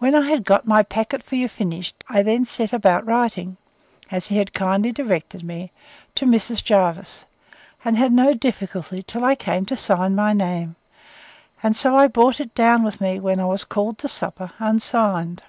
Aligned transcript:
When 0.00 0.16
I 0.16 0.28
had 0.28 0.42
got 0.44 0.66
my 0.66 0.82
packet 0.82 1.22
for 1.22 1.36
you 1.36 1.48
finished, 1.48 2.02
I 2.08 2.20
then 2.24 2.44
set 2.44 2.72
about 2.72 3.06
writing, 3.06 3.58
as 4.10 4.26
he 4.26 4.38
had 4.38 4.52
kindly 4.52 4.90
directed 4.90 5.44
me, 5.44 5.70
to 6.16 6.26
Mrs. 6.26 6.64
Jervis; 6.64 7.26
and 7.84 7.96
had 7.96 8.10
no 8.10 8.34
difficulty 8.34 9.04
till 9.04 9.24
I 9.24 9.36
came 9.36 9.64
to 9.66 9.76
sign 9.76 10.16
my 10.16 10.32
name; 10.32 10.74
and 11.62 11.76
so 11.76 11.94
I 11.94 12.08
brought 12.08 12.40
it 12.40 12.56
down 12.56 12.82
with 12.82 13.00
me, 13.00 13.20
when 13.20 13.38
I 13.38 13.44
was 13.46 13.62
called 13.62 13.98
to 13.98 14.08
supper, 14.08 14.50
unsigned. 14.58 15.44